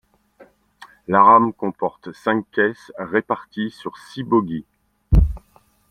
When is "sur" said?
3.69-3.95